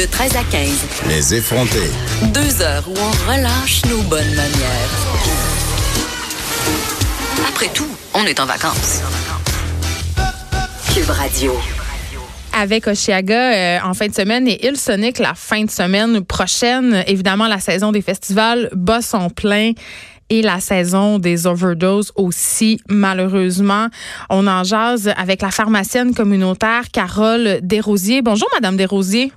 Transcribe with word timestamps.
De 0.00 0.06
13 0.06 0.34
à 0.34 0.44
15. 0.44 0.86
Les 1.08 1.34
effrontés. 1.34 1.90
Deux 2.32 2.62
heures 2.62 2.88
où 2.88 2.94
on 2.96 3.30
relâche 3.30 3.84
nos 3.84 4.00
bonnes 4.04 4.34
manières. 4.34 4.90
Après 7.46 7.68
tout, 7.68 7.86
on 8.14 8.24
est 8.24 8.40
en 8.40 8.46
vacances. 8.46 9.02
Cube 10.94 11.10
Radio. 11.10 11.52
avec 12.54 12.86
Oshiaga 12.86 13.34
euh, 13.52 13.78
en 13.84 13.92
fin 13.92 14.06
de 14.06 14.14
semaine 14.14 14.48
et 14.48 14.66
Il 14.66 14.78
Sonic 14.78 15.18
la 15.18 15.34
fin 15.34 15.64
de 15.64 15.70
semaine 15.70 16.24
prochaine. 16.24 17.04
Évidemment, 17.06 17.46
la 17.46 17.60
saison 17.60 17.92
des 17.92 18.00
festivals 18.00 18.70
bat 18.72 19.02
son 19.02 19.28
plein 19.28 19.72
et 20.30 20.40
la 20.40 20.60
saison 20.60 21.18
des 21.18 21.46
overdoses 21.46 22.10
aussi, 22.14 22.80
malheureusement. 22.88 23.88
On 24.30 24.46
en 24.46 24.64
jase 24.64 25.12
avec 25.18 25.42
la 25.42 25.50
pharmacienne 25.50 26.14
communautaire 26.14 26.84
Carole 26.90 27.58
Desrosiers. 27.60 28.22
Bonjour, 28.22 28.48
Madame 28.54 28.78
Desrosiers. 28.78 29.30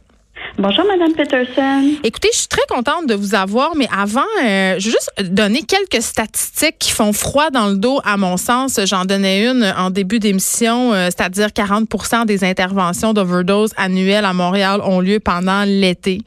Bonjour, 0.60 0.86
Madame 0.86 1.14
Peterson. 1.14 1.96
Écoutez, 2.04 2.30
je 2.32 2.38
suis 2.38 2.48
très 2.48 2.62
contente 2.70 3.08
de 3.08 3.16
vous 3.16 3.34
avoir, 3.34 3.76
mais 3.76 3.88
avant, 3.92 4.22
euh, 4.44 4.76
je 4.78 4.86
vais 4.86 4.92
juste 4.92 5.34
donner 5.34 5.64
quelques 5.64 6.04
statistiques 6.04 6.76
qui 6.78 6.92
font 6.92 7.12
froid 7.12 7.50
dans 7.50 7.70
le 7.70 7.76
dos, 7.76 8.00
à 8.06 8.18
mon 8.18 8.38
sens. 8.38 8.80
J'en 8.86 9.06
donnais 9.06 9.50
une 9.50 9.74
en 9.76 9.90
début 9.90 10.20
d'émission, 10.20 10.94
euh, 10.94 11.06
c'est-à-dire 11.06 11.54
40 11.54 12.28
des 12.28 12.44
interventions 12.44 13.14
d'overdose 13.14 13.72
annuelles 13.78 14.26
à 14.26 14.34
Montréal 14.34 14.80
ont 14.84 15.00
lieu 15.00 15.20
pendant 15.20 15.64
l'été. 15.64 16.22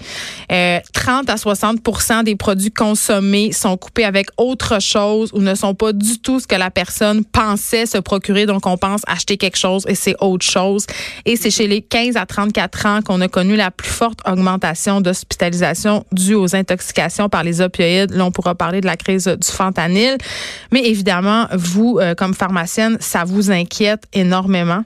Euh, 0.51 0.81
30 0.93 1.31
à 1.31 1.37
60% 1.37 2.25
des 2.25 2.35
produits 2.35 2.73
consommés 2.73 3.53
sont 3.53 3.77
coupés 3.77 4.05
avec 4.05 4.27
autre 4.39 4.81
chose 4.81 5.31
ou 5.35 5.41
ne 5.41 5.55
sont 5.55 5.75
pas 5.75 5.93
du 5.93 6.19
tout 6.19 6.41
ce 6.41 6.49
que 6.49 6.57
la 6.57 6.73
personne 6.73 7.25
pensait 7.25 7.87
se 7.87 7.99
procurer. 7.99 8.47
Donc, 8.47 8.67
on 8.67 8.77
pense 8.77 9.03
acheter 9.07 9.37
quelque 9.37 9.59
chose 9.59 9.85
et 9.87 9.95
c'est 9.95 10.17
autre 10.21 10.45
chose. 10.45 10.85
Et 11.27 11.37
c'est 11.37 11.51
chez 11.51 11.69
les 11.69 11.81
15 11.81 12.17
à 12.17 12.27
34 12.27 12.87
ans 12.87 13.03
qu'on 13.03 13.21
a 13.21 13.29
connu 13.29 13.55
la 13.55 13.71
plus 13.71 13.89
forte 13.89 14.16
augmentation 14.27 15.01
d'hospitalisation 15.01 16.05
due 16.13 16.35
aux 16.35 16.55
intoxications 16.55 17.29
par 17.29 17.43
les 17.43 17.61
opioïdes. 17.61 18.13
Là, 18.13 18.25
on 18.25 18.31
pourra 18.31 18.55
parler 18.55 18.81
de 18.81 18.87
la 18.87 18.97
crise 18.97 19.27
du 19.27 19.49
fentanyl. 19.49 20.17
Mais 20.73 20.81
évidemment, 20.85 21.47
vous, 21.53 21.99
euh, 22.01 22.15
comme 22.15 22.35
pharmacienne, 22.35 22.97
ça 23.01 23.25
vous 23.25 23.51
inquiète 23.51 24.05
énormément? 24.13 24.83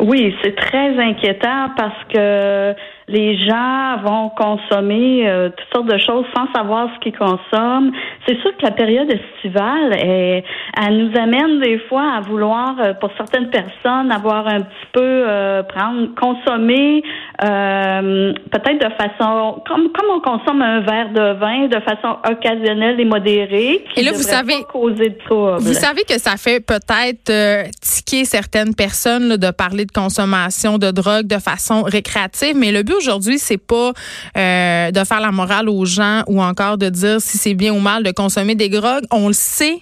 Oui, 0.00 0.34
c'est 0.42 0.56
très 0.56 0.98
inquiétant 0.98 1.70
parce 1.76 2.04
que 2.12 2.74
les 3.10 3.36
gens 3.44 3.96
vont 4.04 4.30
consommer 4.30 5.28
euh, 5.28 5.48
toutes 5.50 5.74
sortes 5.74 5.92
de 5.92 5.98
choses 5.98 6.24
sans 6.34 6.50
savoir 6.54 6.88
ce 6.94 7.00
qu'ils 7.00 7.16
consomment. 7.16 7.90
C'est 8.26 8.40
sûr 8.40 8.56
que 8.56 8.62
la 8.62 8.70
période 8.70 9.10
estivale, 9.10 9.96
elle, 9.98 10.44
elle 10.80 10.96
nous 10.96 11.18
amène 11.18 11.60
des 11.60 11.78
fois 11.88 12.04
à 12.16 12.20
vouloir, 12.20 12.76
euh, 12.78 12.94
pour 12.94 13.10
certaines 13.16 13.50
personnes, 13.50 14.12
avoir 14.12 14.46
un 14.46 14.60
petit 14.60 14.86
peu 14.92 15.02
euh, 15.02 15.62
prendre, 15.64 16.14
consommer 16.14 17.02
peut-être 17.40 18.80
de 18.80 18.94
façon 18.96 19.62
comme 19.66 19.90
comme 19.92 20.10
on 20.14 20.20
consomme 20.20 20.60
un 20.60 20.80
verre 20.80 21.08
de 21.08 21.38
vin 21.38 21.68
de 21.68 21.80
façon 21.80 22.18
occasionnelle 22.30 23.00
et 23.00 23.04
modérée. 23.06 23.82
et 23.96 24.02
là, 24.02 24.12
vous 24.12 24.22
savez, 24.22 24.62
causer 24.70 25.08
de 25.08 25.18
trouble. 25.24 25.56
vous 25.58 25.72
savez 25.72 26.02
que 26.02 26.18
ça 26.18 26.36
fait 26.36 26.60
peut-être 26.60 27.32
tiquer 27.80 28.26
certaines 28.26 28.74
personnes 28.74 29.28
là, 29.28 29.36
de 29.38 29.50
parler 29.50 29.86
de 29.86 29.90
consommation 29.90 30.76
de 30.76 30.90
drogue 30.90 31.26
de 31.26 31.38
façon 31.38 31.82
récréative, 31.82 32.56
mais 32.56 32.72
le 32.72 32.82
but 32.82 32.99
aujourd'hui, 33.00 33.38
c'est 33.38 33.58
pas 33.58 33.92
euh, 34.36 34.90
de 34.90 35.04
faire 35.04 35.20
la 35.20 35.32
morale 35.32 35.68
aux 35.68 35.84
gens 35.84 36.22
ou 36.26 36.42
encore 36.42 36.78
de 36.78 36.88
dire 36.88 37.20
si 37.20 37.38
c'est 37.38 37.54
bien 37.54 37.72
ou 37.72 37.80
mal 37.80 38.02
de 38.02 38.12
consommer 38.12 38.54
des 38.54 38.68
drogues. 38.68 39.04
On 39.10 39.28
le 39.28 39.32
sait 39.32 39.78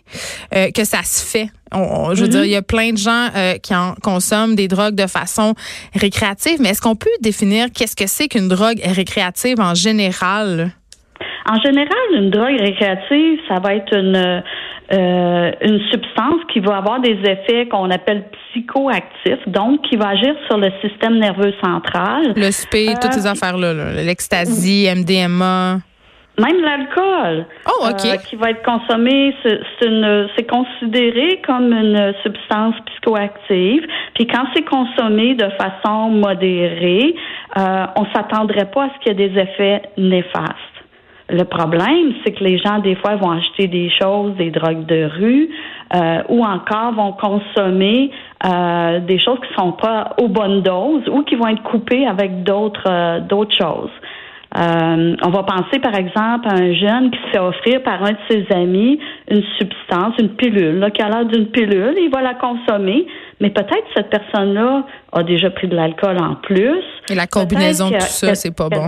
euh, 0.55 0.70
que 0.70 0.84
ça 0.84 1.02
se 1.02 1.25
fait. 1.25 1.48
je 1.72 2.20
veux 2.20 2.28
dire, 2.28 2.44
il 2.44 2.50
y 2.50 2.56
a 2.56 2.62
plein 2.62 2.92
de 2.92 2.98
gens 2.98 3.28
euh, 3.36 3.55
qui 3.55 3.75
en 3.75 3.94
consomment 4.02 4.55
des 4.55 4.69
drogues 4.69 4.94
de 4.94 5.06
façon 5.06 5.55
récréative, 5.94 6.58
mais 6.60 6.70
est-ce 6.70 6.83
qu'on 6.83 6.97
peut 6.97 7.10
définir 7.20 7.66
qu'est-ce 7.75 7.97
que 7.97 8.06
c'est 8.06 8.28
qu'une 8.28 8.48
drogue 8.48 8.80
récréative 8.84 9.60
en 9.60 9.75
général? 9.75 10.70
En 11.50 11.60
général, 11.60 11.98
une 12.14 12.30
drogue 12.30 12.60
récréative, 12.60 13.41
ça 13.48 13.59
va 13.60 13.75
être 13.75 13.94
une 13.94 14.42
euh, 14.91 15.50
une 15.60 15.81
substance 15.91 16.41
qui 16.53 16.60
va 16.60 16.78
avoir 16.78 17.00
des 17.00 17.19
effets 17.25 17.69
qu'on 17.69 17.91
appelle 17.91 18.25
psychoactifs, 18.50 19.47
donc 19.47 19.82
qui 19.82 19.97
va 19.97 20.09
agir 20.09 20.34
sur 20.49 20.59
le 20.59 20.71
système 20.82 21.19
nerveux 21.19 21.53
central. 21.62 22.32
Le 22.37 22.50
SP, 22.50 22.97
toutes 23.00 23.12
ces 23.12 23.27
euh, 23.27 23.32
affaires-là, 23.32 23.75
l'ecstasy, 24.03 24.88
MDMA. 24.94 25.81
Même 26.38 26.60
l'alcool, 26.62 27.47
oh, 27.66 27.87
ok. 27.91 28.04
Euh, 28.04 28.16
qui 28.28 28.37
va 28.37 28.50
être 28.50 28.62
consommé, 28.62 29.34
c'est 29.43 30.47
considéré 30.48 31.43
comme 31.44 31.72
une 31.72 32.15
substance 32.22 32.77
psychoactive. 32.87 33.84
Puis 34.15 34.27
quand 34.28 34.44
c'est 34.54 34.65
consommé 34.65 35.34
de 35.34 35.48
façon 35.59 36.10
modérée, 36.10 37.16
euh, 37.56 37.87
on 37.97 38.06
s'attendrait 38.15 38.71
pas 38.71 38.84
à 38.84 38.88
ce 38.91 39.03
qu'il 39.03 39.19
y 39.19 39.25
ait 39.25 39.28
des 39.28 39.41
effets 39.41 39.82
néfastes. 39.97 40.78
Le 41.31 41.44
problème, 41.44 42.15
c'est 42.25 42.33
que 42.33 42.43
les 42.43 42.56
gens, 42.59 42.78
des 42.78 42.94
fois, 42.97 43.16
vont 43.16 43.31
acheter 43.31 43.66
des 43.66 43.91
choses, 43.91 44.34
des 44.37 44.50
drogues 44.50 44.87
de 44.87 45.05
rue, 45.05 45.50
euh, 45.94 46.22
ou 46.31 46.43
encore 46.43 46.93
vont 46.93 47.12
consommer 47.12 48.11
euh, 48.47 49.00
des 49.00 49.19
choses 49.19 49.39
qui 49.47 49.55
sont 49.55 49.72
pas 49.72 50.15
aux 50.19 50.28
bonnes 50.28 50.62
doses 50.62 51.06
ou 51.09 51.22
qui 51.22 51.34
vont 51.34 51.49
être 51.49 51.62
coupées 51.62 52.06
avec 52.06 52.44
d'autres 52.44 52.89
euh, 52.89 53.21
d'autres 53.21 53.55
choses. 53.55 53.91
Euh, 54.56 55.16
on 55.22 55.28
va 55.28 55.43
penser, 55.43 55.78
par 55.78 55.94
exemple, 55.94 56.49
à 56.49 56.55
un 56.55 56.72
jeune 56.72 57.11
qui 57.11 57.19
se 57.19 57.31
fait 57.33 57.39
offrir 57.39 57.83
par 57.83 58.03
un 58.03 58.12
de 58.12 58.19
ses 58.31 58.47
amis 58.55 58.99
une 59.31 59.43
substance, 59.59 60.15
une 60.19 60.31
pilule, 60.31 60.78
là, 60.78 60.91
qui 60.91 61.03
a 61.03 61.09
l'air 61.10 61.27
d'une 61.27 61.49
pilule, 61.49 61.95
il 62.00 62.10
va 62.10 62.22
la 62.22 62.34
consommer, 62.34 63.06
mais 63.41 63.50
peut-être 63.50 63.84
cette 63.97 64.10
personne-là 64.10 64.84
a 65.12 65.22
déjà 65.22 65.50
pris 65.50 65.69
de 65.69 65.76
l'alcool 65.76 66.19
en 66.19 66.34
plus. 66.37 66.82
Et 67.10 67.15
la 67.15 67.26
combinaison 67.26 67.88
de 67.91 67.94
tout 67.94 68.00
ça, 68.00 68.34
c'est 68.34 68.54
pas 68.54 68.69
bon. 68.69 68.87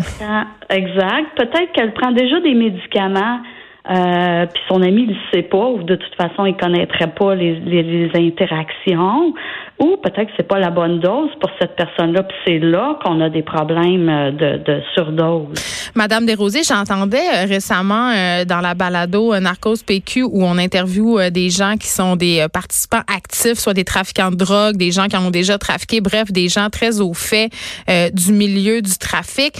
exact. 0.69 1.37
Peut-être 1.37 1.72
qu'elle 1.72 1.93
prend 1.93 2.12
déjà 2.12 2.41
des 2.41 2.55
médicaments 2.55 3.41
euh, 3.89 4.47
puis 4.47 4.62
son 4.69 4.83
ami 4.83 5.06
ne 5.06 5.12
le 5.12 5.19
sait 5.33 5.43
pas 5.43 5.66
ou 5.66 5.83
de 5.83 5.94
toute 5.94 6.15
façon 6.15 6.44
il 6.44 6.55
connaîtrait 6.55 7.12
pas 7.15 7.34
les, 7.34 7.55
les, 7.60 8.10
interactions 8.15 9.33
ou 9.80 9.96
peut-être 10.02 10.26
que 10.26 10.32
c'est 10.36 10.46
pas 10.46 10.58
la 10.58 10.70
bonne 10.70 11.00
dose 11.00 11.30
pour 11.41 11.50
cette 11.58 11.74
personne-là 11.76 12.22
puis 12.22 12.36
c'est 12.46 12.58
là 12.58 12.98
qu'on 13.02 13.20
a 13.20 13.28
des 13.30 13.42
problèmes 13.42 14.08
euh, 14.08 14.30
de, 14.30 14.62
de 14.62 14.80
surdose. 14.94 15.58
Madame 15.94 16.26
Desrosiers, 16.26 16.62
j'entendais 16.62 17.18
euh, 17.18 17.46
récemment 17.46 18.12
dans 18.44 18.60
la 18.60 18.74
balado 18.74 19.38
Narcos 19.41 19.82
PQ 19.86 20.22
où 20.24 20.44
on 20.44 20.58
interviewe 20.58 21.30
des 21.30 21.50
gens 21.50 21.76
qui 21.76 21.88
sont 21.88 22.16
des 22.16 22.46
participants 22.52 23.02
actifs, 23.12 23.58
soit 23.58 23.74
des 23.74 23.84
trafiquants 23.84 24.30
de 24.30 24.36
drogue, 24.36 24.76
des 24.76 24.92
gens 24.92 25.06
qui 25.06 25.16
ont 25.16 25.30
déjà 25.30 25.58
trafiqué, 25.58 26.00
bref, 26.00 26.30
des 26.30 26.48
gens 26.48 26.68
très 26.70 27.00
au 27.00 27.14
fait 27.14 27.50
du 28.12 28.32
milieu 28.32 28.82
du 28.82 28.97
trafic. 28.98 29.54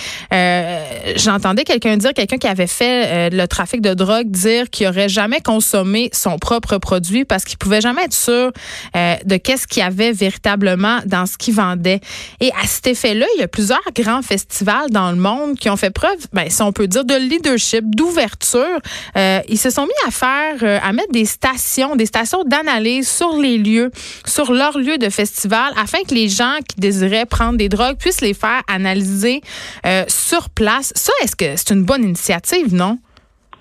j'entendais 1.17 1.65
quelqu'un 1.65 1.97
dire, 1.97 2.13
quelqu'un 2.13 2.39
qui 2.39 2.47
avait 2.47 2.67
fait 2.67 3.31
le 3.31 3.47
trafic 3.47 3.81
de 3.81 3.95
drogue 3.95 4.31
dire 4.31 4.71
qu'il 4.71 4.87
aurait 4.87 5.09
jamais 5.09 5.41
consommé 5.41 6.11
son 6.13 6.39
propre 6.39 6.79
produit 6.79 7.25
parce 7.25 7.45
qu'il 7.45 7.59
pouvait 7.59 7.81
jamais 7.81 8.05
être 8.05 8.13
sûr 8.13 8.51
euh, 8.97 9.15
de 9.25 9.37
qu'est-ce 9.37 9.67
qu'il 9.67 9.83
y 9.83 9.87
véritablement 10.13 10.99
dans 11.07 11.27
ce 11.27 11.37
qu'il 11.37 11.55
vendait. 11.55 12.01
Et 12.41 12.51
à 12.61 12.67
cet 12.67 12.87
effet-là, 12.87 13.27
il 13.37 13.41
y 13.41 13.45
a 13.45 13.49
plusieurs 13.49 13.81
grands 13.95 14.23
festivals 14.23 14.91
dans 14.91 15.11
le 15.11 15.17
monde 15.17 15.57
qui 15.57 15.69
ont 15.71 15.77
fait 15.77 15.91
preuve, 15.91 16.19
ben, 16.33 16.49
si 16.49 16.63
on 16.63 16.73
peut 16.73 16.87
dire, 16.87 17.05
de 17.05 17.15
leadership, 17.15 17.85
d'ouverture. 17.95 18.79
Euh, 19.17 19.41
ils 19.49 19.59
se 19.59 19.71
sont 19.71 19.85
mis 19.85 20.09
à 20.09 20.11
faire, 20.11 20.57
euh, 20.63 20.79
à 20.83 20.93
mettre 20.93 21.13
des 21.13 21.25
stations, 21.25 21.97
des 21.97 22.07
stations 22.07 22.45
d'analyse 22.45 23.09
sur 23.09 23.37
les 23.39 23.59
lieux, 23.59 23.91
sur 24.25 24.53
leurs 24.53 24.79
lieux 24.79 24.99
de 24.99 25.09
festival, 25.09 25.73
afin 25.77 25.99
que 26.09 26.15
les 26.15 26.29
gens 26.29 26.59
qui 26.69 26.81
désiraient 26.81 27.27
prendre 27.27 27.57
des 27.57 27.69
drogues 27.69 27.97
puissent 27.97 28.21
les 28.21 28.35
faire 28.35 28.63
analyser 28.69 29.41
sur 30.09 30.51
place. 30.51 30.93
Ça, 30.95 31.13
est-ce 31.23 31.37
que 31.37 31.57
c'est 31.57 31.71
une 31.71 31.85
bonne 31.85 32.05
initiative, 32.05 32.75
non? 32.75 32.99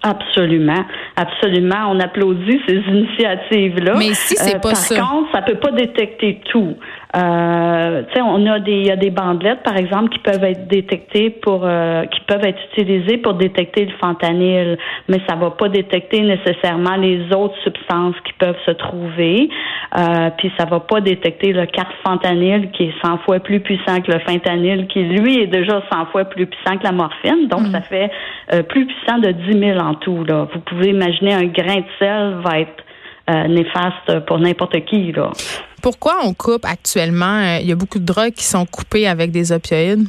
Absolument, 0.01 0.85
absolument. 1.19 1.91
On 1.91 2.00
applaudit 2.00 2.59
ces 2.68 2.75
initiatives-là. 2.75 3.96
Mais 3.97 4.13
si 4.13 4.35
c'est 4.35 4.56
euh, 4.56 4.59
pas 4.59 4.75
ça. 4.75 4.96
Par 4.96 5.12
contre, 5.12 5.31
ça 5.31 5.41
peut 5.41 5.59
pas 5.59 5.72
détecter 5.72 6.41
tout. 6.52 6.75
Euh, 7.15 8.03
on 8.17 8.45
a 8.45 8.59
des, 8.59 8.71
il 8.71 8.88
y 8.88 8.91
a 8.91 8.95
des 8.95 9.09
bandelettes, 9.09 9.63
par 9.63 9.75
exemple, 9.77 10.09
qui 10.09 10.19
peuvent 10.19 10.44
être 10.44 10.67
détectées 10.67 11.31
pour, 11.31 11.61
euh, 11.63 12.06
qui 12.06 12.19
peuvent 12.21 12.45
être 12.45 12.59
utilisées 12.71 13.17
pour 13.17 13.33
détecter 13.33 13.85
le 13.85 13.94
fentanyl, 14.00 14.77
mais 15.07 15.17
ça 15.27 15.35
va 15.35 15.50
pas 15.51 15.69
détecter 15.69 16.21
nécessairement 16.21 16.95
les 16.97 17.33
autres 17.35 17.57
substances 17.63 18.15
qui 18.25 18.33
peuvent 18.33 18.59
se 18.65 18.71
trouver. 18.71 19.50
Euh, 19.97 20.29
puis 20.38 20.51
ça 20.57 20.65
va 20.65 20.79
pas 20.81 21.01
détecter 21.01 21.51
le 21.51 21.65
carfentanyl 21.65 22.69
qui 22.71 22.83
est 22.83 22.94
100 23.03 23.19
fois 23.19 23.39
plus 23.39 23.59
puissant 23.59 24.01
que 24.01 24.12
le 24.12 24.19
fentanyl, 24.19 24.88
qui 24.88 25.01
lui 25.01 25.41
est 25.41 25.47
déjà 25.47 25.81
100 25.91 26.07
fois 26.07 26.25
plus 26.25 26.45
puissant 26.45 26.77
que 26.77 26.83
la 26.83 26.91
morphine. 26.91 27.47
Donc 27.47 27.62
mm. 27.62 27.71
ça 27.71 27.81
fait 27.81 28.12
euh, 28.53 28.62
plus 28.62 28.85
puissant 28.85 29.17
de 29.17 29.31
10 29.31 29.59
000 29.59 29.79
en 29.79 29.95
tout. 29.95 30.23
Là. 30.25 30.47
Vous 30.53 30.59
pouvez 30.59 30.89
imaginer 30.89 31.33
un 31.33 31.45
grain 31.45 31.77
de 31.77 31.85
sel 31.97 32.35
va 32.44 32.59
être 32.59 32.83
euh, 33.31 33.47
néfaste 33.47 34.25
pour 34.27 34.38
n'importe 34.38 34.79
qui. 34.85 35.12
Là. 35.12 35.31
Pourquoi 35.81 36.13
on 36.23 36.33
coupe 36.33 36.65
actuellement? 36.65 37.39
Euh, 37.39 37.59
il 37.61 37.67
y 37.67 37.71
a 37.71 37.75
beaucoup 37.75 37.99
de 37.99 38.05
drogues 38.05 38.33
qui 38.33 38.43
sont 38.43 38.65
coupées 38.65 39.07
avec 39.07 39.31
des 39.31 39.51
opioïdes. 39.51 40.07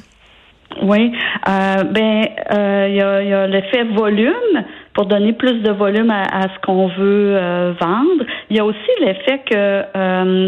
Oui, 0.83 1.13
euh, 1.49 1.83
ben 1.85 2.29
il 2.89 2.95
y 2.95 3.01
a, 3.03 3.47
l'effet 3.49 3.85
volume 3.85 4.65
pour 4.95 5.07
donner 5.07 5.33
plus 5.33 5.63
de 5.63 5.73
volume 5.73 6.11
à, 6.11 6.43
ce 6.43 6.61
qu'on 6.65 6.87
veut 6.87 7.35
vendre. 7.81 8.25
Il 8.51 8.57
y 8.57 8.61
a 8.61 8.65
aussi 8.65 8.91
l'effet 9.01 9.41
que 9.51 9.83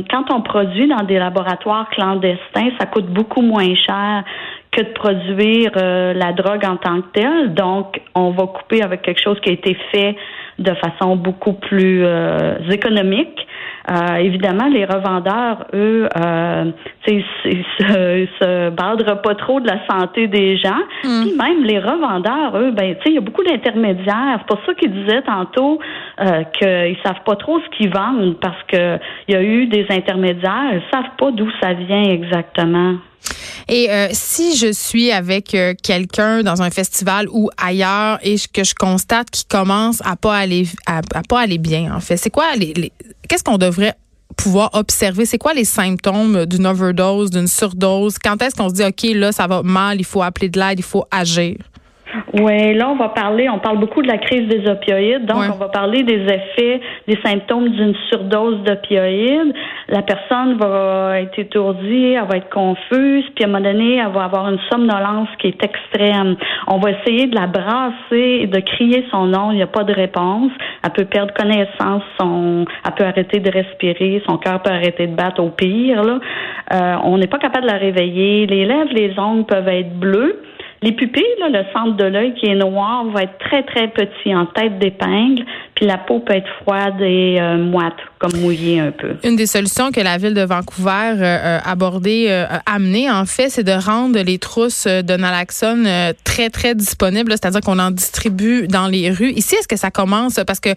quand 0.08 0.32
on 0.32 0.42
produit 0.42 0.86
dans 0.86 1.04
des 1.04 1.19
laboratoires 1.19 1.88
clandestins, 1.90 2.70
ça 2.78 2.86
coûte 2.86 3.06
beaucoup 3.06 3.42
moins 3.42 3.74
cher 3.74 4.24
que 4.70 4.82
de 4.82 4.92
produire 4.92 5.72
la 5.74 6.32
drogue 6.32 6.64
en 6.64 6.76
tant 6.76 7.02
que 7.02 7.20
telle. 7.20 7.54
Donc, 7.54 8.00
on 8.14 8.30
va 8.30 8.46
couper 8.46 8.82
avec 8.82 9.02
quelque 9.02 9.20
chose 9.20 9.40
qui 9.40 9.50
a 9.50 9.52
été 9.52 9.76
fait 9.90 10.16
de 10.58 10.74
façon 10.74 11.16
beaucoup 11.16 11.54
plus 11.54 12.04
économique. 12.70 13.46
Euh, 13.90 14.17
évidemment, 14.17 14.69
les 14.69 14.84
revendeurs, 14.84 15.67
eux, 15.75 16.08
euh, 16.17 16.70
se, 17.06 18.26
se 18.40 18.70
badrent 18.70 19.20
pas 19.23 19.34
trop 19.34 19.61
de 19.61 19.67
la 19.67 19.79
santé 19.90 20.29
des 20.29 20.56
gens. 20.56 20.82
Mm. 21.05 21.23
Puis 21.23 21.37
même 21.37 21.64
les 21.64 21.79
revendeurs, 21.79 22.56
eux, 22.56 22.70
ben, 22.70 22.94
il 23.06 23.12
y 23.12 23.19
a 23.19 23.20
beaucoup 23.20 23.43
d'intermédiaires. 23.43 24.38
C'est 24.38 24.46
pour 24.46 24.64
ça 24.64 24.75
qu'ils 24.75 24.93
disaient 24.93 25.23
tantôt 25.23 25.81
euh, 26.20 26.44
qu'ils 26.52 26.96
savent 27.05 27.23
pas 27.25 27.37
trop 27.37 27.58
ce 27.61 27.76
qu'ils 27.76 27.93
vendent 27.93 28.37
parce 28.40 28.62
que 28.69 28.99
il 29.29 29.34
y 29.34 29.37
a 29.37 29.43
eu 29.43 29.67
des 29.67 29.87
intermédiaires. 29.90 30.73
Ils 30.73 30.82
savent 30.93 31.17
pas 31.19 31.31
d'où 31.32 31.49
ça 31.61 31.73
vient 31.73 32.05
exactement. 32.05 32.94
Et 33.69 33.90
euh, 33.90 34.08
si 34.12 34.56
je 34.56 34.72
suis 34.72 35.12
avec 35.12 35.54
euh, 35.54 35.74
quelqu'un 35.80 36.42
dans 36.42 36.62
un 36.62 36.70
festival 36.70 37.28
ou 37.30 37.50
ailleurs 37.56 38.19
et 38.22 38.36
que 38.52 38.64
je 38.64 38.74
constate 38.74 39.30
qu'il 39.30 39.46
commence 39.46 40.00
à 40.04 40.16
pas 40.16 40.36
aller 40.36 40.66
à, 40.86 41.00
pas 41.28 41.40
aller 41.40 41.58
bien, 41.58 41.94
en 41.94 42.00
fait, 42.00 42.16
c'est 42.16 42.30
quoi 42.30 42.54
les, 42.56 42.92
qu'est-ce 43.28 43.44
qu'on 43.44 43.58
devrait 43.58 43.94
pouvoir 44.36 44.70
observer? 44.72 45.26
C'est 45.26 45.38
quoi 45.38 45.54
les 45.54 45.64
symptômes 45.64 46.46
d'une 46.46 46.66
overdose, 46.66 47.30
d'une 47.30 47.46
surdose? 47.46 48.19
Quand 48.19 48.40
est-ce 48.42 48.54
qu'on 48.54 48.69
se 48.69 48.74
dit, 48.74 48.84
OK, 48.84 49.14
là, 49.14 49.32
ça 49.32 49.46
va 49.46 49.62
mal, 49.62 50.00
il 50.00 50.04
faut 50.04 50.22
appeler 50.22 50.48
de 50.48 50.58
l'aide, 50.58 50.78
il 50.78 50.84
faut 50.84 51.04
agir? 51.10 51.56
Oui, 52.34 52.73
là, 52.73 52.88
on 52.88 52.96
va 52.96 53.11
parler, 53.11 53.50
on 53.50 53.58
parle 53.58 53.79
beaucoup 53.79 54.00
de 54.00 54.08
la 54.08 54.17
crise 54.17 54.49
des 54.49 54.67
opioïdes, 54.67 55.26
donc 55.26 55.43
on 55.52 55.58
va 55.58 55.69
parler 55.69 56.02
des 56.02 56.23
effets, 56.23 56.81
des 57.06 57.19
symptômes 57.23 57.69
d'une 57.69 57.94
surdose 58.08 58.62
d'opioïdes. 58.62 59.52
La 59.88 60.00
personne 60.00 60.56
va 60.56 61.20
être 61.20 61.38
étourdie, 61.38 62.12
elle 62.12 62.25
va 62.26 62.38
être 62.38 62.49
confuse, 62.49 63.25
puis 63.34 63.44
à 63.44 63.49
un 63.49 63.50
moment 63.50 63.64
donné, 63.64 63.96
elle 63.96 64.12
va 64.12 64.25
avoir 64.25 64.49
une 64.49 64.58
somnolence 64.70 65.29
qui 65.40 65.49
est 65.49 65.62
extrême. 65.62 66.37
On 66.69 66.79
va 66.79 66.93
essayer 66.93 67.26
de 67.26 67.34
la 67.34 67.46
brasser 67.46 68.40
et 68.40 68.46
de 68.46 68.61
crier 68.61 69.05
son 69.11 69.26
nom, 69.26 69.50
il 69.50 69.56
n'y 69.56 69.62
a 69.62 69.67
pas 69.67 69.84
de 69.84 69.93
réponse. 69.93 70.52
Elle 70.82 70.93
peut 70.93 71.05
perdre 71.05 71.34
connaissance, 71.34 72.02
son, 72.19 72.64
elle 72.87 72.94
peut 72.94 73.05
arrêter 73.05 73.40
de 73.40 73.50
respirer, 73.50 74.23
son 74.26 74.38
cœur 74.38 74.62
peut 74.62 74.73
arrêter 74.73 75.06
de 75.06 75.14
battre 75.14 75.43
au 75.43 75.50
pire. 75.50 76.02
Là. 76.02 76.19
Euh, 76.73 76.96
on 77.05 77.19
n'est 77.19 77.26
pas 77.26 77.38
capable 77.38 77.67
de 77.67 77.73
la 77.73 77.79
réveiller. 77.79 78.46
Les 78.46 78.64
lèvres, 78.64 78.93
les 78.94 79.19
ongles 79.19 79.44
peuvent 79.44 79.69
être 79.69 79.99
bleus. 79.99 80.40
Les 80.82 80.90
pupilles, 80.90 81.23
là, 81.38 81.49
le 81.49 81.64
centre 81.73 81.96
de 81.96 82.05
l'œil 82.05 82.34
qui 82.34 82.46
est 82.46 82.56
noir 82.56 83.05
va 83.05 83.23
être 83.23 83.38
très, 83.38 83.62
très 83.62 83.87
petit 83.87 84.34
en 84.34 84.46
tête 84.46 84.81
d'épingle, 84.81 85.44
puis 85.76 85.87
la 85.87 85.96
peau 85.96 86.19
peut 86.19 86.34
être 86.34 86.49
froide 86.62 87.00
et 87.00 87.40
euh, 87.40 87.56
moite, 87.56 87.94
comme 88.19 88.32
mouillée 88.40 88.81
un 88.81 88.90
peu. 88.90 89.14
Une 89.23 89.37
des 89.37 89.46
solutions 89.46 89.93
que 89.93 90.00
la 90.00 90.19
ville 90.19 90.34
de 90.34 90.43
Vancouver 90.43 90.90
euh, 90.90 91.23
euh 91.23 91.58
abordé, 91.64 92.26
euh, 92.29 92.46
amené 92.67 93.08
en 93.08 93.26
fait, 93.26 93.49
c'est 93.49 93.62
de 93.62 93.70
rendre 93.73 94.19
les 94.20 94.38
trousses 94.38 94.88
de 94.88 95.17
naloxone 95.17 95.87
très, 96.25 96.50
très 96.50 96.75
disponibles, 96.75 97.31
c'est-à-dire 97.31 97.61
qu'on 97.61 97.79
en 97.79 97.93
distribue 97.93 98.67
dans 98.67 98.88
les 98.88 99.11
rues. 99.11 99.31
Ici, 99.31 99.55
est-ce 99.55 99.69
que 99.69 99.76
ça 99.76 99.93
commence? 99.93 100.40
Parce 100.44 100.58
que 100.58 100.70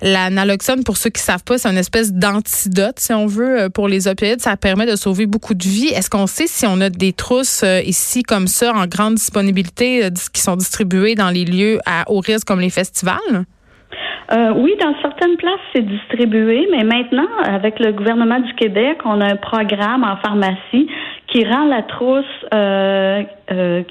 la 0.00 0.30
naloxone, 0.30 0.84
pour 0.84 0.96
ceux 0.96 1.10
qui 1.10 1.22
savent 1.22 1.42
pas, 1.42 1.58
c'est 1.58 1.68
une 1.68 1.76
espèce 1.76 2.12
d'antidote, 2.12 3.00
si 3.00 3.12
on 3.12 3.26
veut, 3.26 3.68
pour 3.68 3.88
les 3.88 4.06
opioïdes. 4.06 4.40
Ça 4.40 4.56
permet 4.56 4.86
de 4.86 4.94
sauver 4.94 5.26
beaucoup 5.26 5.54
de 5.54 5.64
vies. 5.64 5.88
Est-ce 5.88 6.08
qu'on 6.08 6.28
sait 6.28 6.46
si 6.46 6.66
on 6.66 6.80
a 6.80 6.88
des 6.88 7.12
trousses 7.12 7.64
ici 7.84 8.22
comme 8.22 8.46
ça 8.46 8.72
en 8.72 8.86
grande 8.86 9.16
disponibilité? 9.16 9.39
Euh, 9.40 10.10
qui 10.32 10.40
sont 10.40 10.56
distribués 10.56 11.14
dans 11.14 11.30
les 11.30 11.44
lieux 11.44 11.78
à 11.86 12.04
haut 12.10 12.20
risque 12.20 12.46
comme 12.46 12.60
les 12.60 12.70
festivals? 12.70 13.44
Euh, 14.32 14.52
oui, 14.54 14.74
dans 14.80 14.94
certaines 15.02 15.36
places, 15.36 15.60
c'est 15.74 15.84
distribué, 15.84 16.68
mais 16.70 16.84
maintenant, 16.84 17.28
avec 17.42 17.80
le 17.80 17.92
gouvernement 17.92 18.38
du 18.38 18.54
Québec, 18.54 18.98
on 19.04 19.20
a 19.20 19.32
un 19.32 19.36
programme 19.36 20.04
en 20.04 20.16
pharmacie 20.18 20.88
qui 21.30 21.44
rend 21.44 21.64
la 21.66 21.82
trousse, 21.82 22.24
euh, 22.52 23.22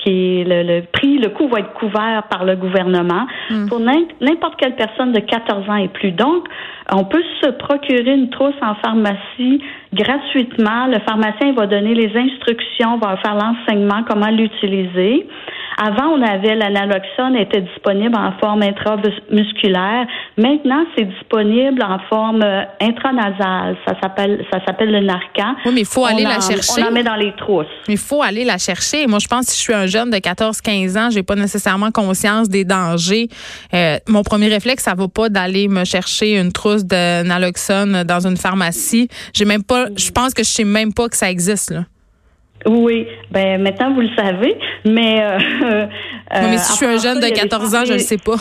qui 0.04 0.42
est 0.42 0.44
le, 0.46 0.82
prix, 0.92 1.18
le 1.18 1.30
coût 1.30 1.48
va 1.48 1.60
être 1.60 1.74
couvert 1.74 2.24
par 2.30 2.44
le 2.44 2.56
gouvernement 2.56 3.26
hmm. 3.50 3.68
pour 3.68 3.80
n'importe 3.80 4.56
quelle 4.58 4.76
personne 4.76 5.14
de 5.14 5.20
14 5.20 5.70
ans 5.70 5.76
et 5.76 5.88
plus. 5.88 6.12
Donc, 6.12 6.48
on 6.92 7.06
peut 7.06 7.24
se 7.42 7.50
procurer 7.52 8.14
une 8.14 8.30
trousse 8.30 8.56
en 8.62 8.76
pharmacie 8.76 9.62
gratuitement. 9.94 10.88
Le 10.88 11.00
pharmacien 11.00 11.54
va 11.54 11.68
donner 11.68 11.94
les 11.94 12.12
instructions, 12.16 12.98
va 12.98 13.18
faire 13.18 13.36
l'enseignement, 13.36 14.04
comment 14.08 14.30
l'utiliser. 14.30 15.28
Avant, 15.82 16.10
on 16.10 16.22
avait 16.22 16.56
l'analoxone 16.56 17.38
était 17.38 17.62
disponible 17.62 18.16
en 18.18 18.34
forme 18.44 18.64
intramusculaire. 18.64 20.08
Maintenant, 20.38 20.84
c'est 20.98 21.06
disponible 21.06 21.82
en 21.84 22.00
forme 22.10 22.42
euh, 22.44 22.64
intranasale. 22.82 23.78
Ça 23.88 23.94
s'appelle 24.02 24.46
ça 24.52 24.60
s'appelle 24.66 24.92
le 24.92 25.00
Narcan. 25.00 25.56
Oui, 25.66 25.72
mais 25.74 25.82
il 25.82 25.86
faut 25.86 26.06
aller 26.06 26.24
la 26.24 26.42
chercher. 26.42 26.82
On 26.82 26.84
la 26.84 26.92
met 26.92 27.04
dans 27.04 27.16
les 27.16 27.29
il 27.88 27.98
faut 27.98 28.22
aller 28.22 28.44
la 28.44 28.58
chercher. 28.58 29.08
Moi, 29.08 29.20
je 29.20 29.28
pense 29.28 29.48
que 29.48 29.52
si 29.52 29.58
je 29.58 29.62
suis 29.62 29.74
un 29.74 29.88
jeune 29.88 30.10
de 30.10 30.18
14-15 30.18 30.98
ans, 30.98 31.10
j'ai 31.10 31.24
pas 31.24 31.36
nécessairement 31.36 31.92
conscience 31.92 32.50
des 32.50 32.64
dangers. 32.64 33.28
Euh, 33.74 33.98
mon 34.08 34.24
premier 34.24 34.48
réflexe, 34.48 34.84
ça 34.84 34.94
va 34.96 35.08
pas 35.08 35.30
d'aller 35.30 35.68
me 35.68 35.86
chercher 35.86 36.38
une 36.38 36.52
trousse 36.52 36.86
de 36.86 37.24
naloxone 37.24 38.04
dans 38.04 38.26
une 38.26 38.38
pharmacie. 38.38 39.10
J'ai 39.34 39.46
même 39.46 39.64
pas. 39.64 39.88
Je 39.96 40.12
pense 40.12 40.34
que 40.34 40.44
je 40.44 40.50
sais 40.50 40.64
même 40.64 40.94
pas 40.94 41.10
que 41.10 41.18
ça 41.18 41.30
existe 41.30 41.72
là. 41.72 41.86
Oui, 42.66 43.08
ben 43.32 43.62
maintenant 43.62 43.94
vous 43.94 44.02
le 44.02 44.10
savez, 44.18 44.58
mais 44.86 45.22
euh, 45.22 45.38
mais 46.32 46.58
si 46.58 46.74
je 46.74 46.78
suis 46.78 46.86
un 46.86 46.98
jeune 46.98 47.20
de 47.20 47.34
14 47.34 47.76
ans, 47.76 47.86
je 47.86 47.94
le 47.94 48.00
sais 48.00 48.18
pas. 48.18 48.36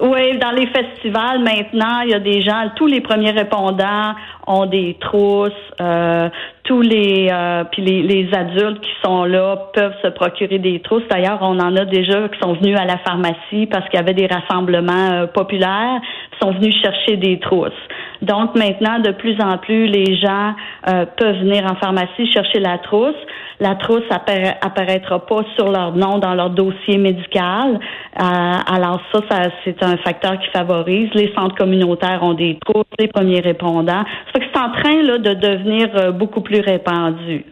Oui, 0.00 0.38
dans 0.38 0.52
les 0.52 0.68
festivals 0.68 1.40
maintenant, 1.42 2.00
il 2.04 2.10
y 2.10 2.14
a 2.14 2.20
des 2.20 2.42
gens, 2.42 2.70
tous 2.76 2.86
les 2.86 3.00
premiers 3.00 3.32
répondants 3.32 4.14
ont 4.46 4.66
des 4.66 4.96
trousses, 5.00 5.50
euh, 5.80 6.28
tous 6.62 6.80
les 6.80 7.28
euh, 7.32 7.64
puis 7.64 7.82
les, 7.82 8.02
les, 8.02 8.32
adultes 8.32 8.80
qui 8.80 8.90
sont 9.02 9.24
là 9.24 9.56
peuvent 9.74 9.96
se 10.02 10.08
procurer 10.08 10.58
des 10.58 10.80
trousses. 10.80 11.02
D'ailleurs, 11.10 11.38
on 11.42 11.58
en 11.58 11.74
a 11.74 11.84
déjà 11.84 12.28
qui 12.28 12.38
sont 12.40 12.54
venus 12.54 12.78
à 12.78 12.84
la 12.84 12.98
pharmacie 12.98 13.66
parce 13.66 13.88
qu'il 13.88 13.98
y 13.98 14.02
avait 14.02 14.14
des 14.14 14.28
rassemblements 14.28 15.10
euh, 15.10 15.26
populaires, 15.26 16.00
sont 16.40 16.52
venus 16.52 16.74
chercher 16.80 17.16
des 17.16 17.40
trousses. 17.40 17.72
Donc 18.22 18.54
maintenant, 18.54 18.98
de 18.98 19.12
plus 19.12 19.40
en 19.40 19.58
plus, 19.58 19.86
les 19.86 20.16
gens 20.16 20.54
euh, 20.88 21.06
peuvent 21.16 21.38
venir 21.38 21.64
en 21.64 21.76
pharmacie 21.76 22.30
chercher 22.32 22.60
la 22.60 22.78
trousse. 22.78 23.14
La 23.60 23.74
trousse 23.74 24.04
apparaîtra 24.10 25.26
pas 25.26 25.42
sur 25.54 25.70
leur 25.70 25.94
nom 25.94 26.18
dans 26.18 26.34
leur 26.34 26.48
dossier 26.48 26.96
médical. 26.96 27.78
Euh, 28.18 28.22
alors 28.22 29.02
ça, 29.12 29.20
ça 29.30 29.42
c'est 29.64 29.82
un 29.82 29.98
facteur 29.98 30.38
qui 30.40 30.48
favorise. 30.50 31.10
Les 31.12 31.30
centres 31.34 31.56
communautaires 31.56 32.22
ont 32.22 32.32
des 32.32 32.58
trousses, 32.64 32.86
les 32.98 33.08
premiers 33.08 33.40
répondants. 33.40 34.04
Que 34.34 34.40
c'est 34.50 34.58
en 34.58 34.70
train 34.72 35.02
là, 35.02 35.18
de 35.18 35.34
devenir 35.34 35.88
euh, 35.94 36.10
beaucoup 36.10 36.40
plus 36.40 36.60
répandu. 36.60 37.44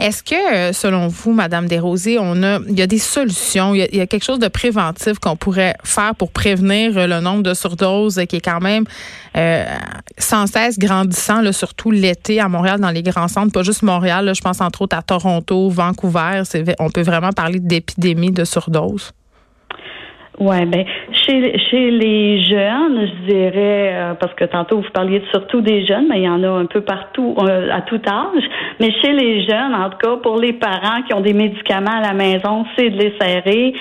Est-ce 0.00 0.24
que, 0.24 0.72
selon 0.72 1.06
vous, 1.06 1.32
Madame 1.32 1.68
Desrosiers, 1.68 2.18
on 2.20 2.42
a, 2.42 2.58
il 2.68 2.76
y 2.76 2.82
a 2.82 2.88
des 2.88 2.98
solutions, 2.98 3.72
il 3.74 3.94
y 3.94 4.00
a, 4.00 4.06
quelque 4.08 4.24
chose 4.24 4.40
de 4.40 4.48
préventif 4.48 5.20
qu'on 5.20 5.36
pourrait 5.36 5.74
faire 5.84 6.16
pour 6.16 6.32
prévenir 6.32 7.06
le 7.06 7.20
nombre 7.20 7.44
de 7.44 7.54
surdoses 7.54 8.20
qui 8.28 8.36
est 8.36 8.44
quand 8.44 8.60
même 8.60 8.84
sans 10.18 10.46
cesse 10.46 10.78
grandissant, 10.78 11.50
surtout 11.52 11.90
l'été 11.90 12.40
à 12.40 12.48
Montréal, 12.48 12.80
dans 12.80 12.90
les 12.90 13.02
grands 13.02 13.28
centres, 13.28 13.52
pas 13.52 13.62
juste 13.62 13.82
Montréal, 13.82 14.32
je 14.34 14.40
pense 14.40 14.60
entre 14.60 14.82
autres 14.82 14.96
à 14.96 15.02
Toronto, 15.02 15.68
Vancouver. 15.68 16.42
On 16.78 16.90
peut 16.90 17.02
vraiment 17.02 17.32
parler 17.32 17.60
d'épidémie 17.60 18.30
de 18.30 18.44
surdose. 18.44 19.12
Oui, 20.38 20.56
chez, 21.12 21.58
chez 21.70 21.90
les 21.90 22.40
jeunes, 22.42 23.06
je 23.06 23.32
dirais, 23.32 23.90
euh, 23.92 24.14
parce 24.14 24.32
que 24.34 24.44
tantôt 24.44 24.80
vous 24.80 24.90
parliez 24.92 25.22
surtout 25.30 25.60
des 25.60 25.84
jeunes, 25.84 26.06
mais 26.08 26.20
il 26.20 26.24
y 26.24 26.28
en 26.28 26.42
a 26.42 26.48
un 26.48 26.64
peu 26.64 26.80
partout, 26.80 27.36
euh, 27.38 27.70
à 27.70 27.82
tout 27.82 28.00
âge. 28.06 28.42
Mais 28.80 28.90
chez 29.02 29.12
les 29.12 29.46
jeunes, 29.46 29.74
en 29.74 29.90
tout 29.90 29.98
cas, 29.98 30.16
pour 30.16 30.38
les 30.38 30.54
parents 30.54 31.02
qui 31.06 31.14
ont 31.14 31.20
des 31.20 31.34
médicaments 31.34 31.98
à 31.98 32.00
la 32.00 32.14
maison, 32.14 32.64
c'est 32.76 32.90
de 32.90 32.98
les 32.98 33.14
serrer 33.20 33.74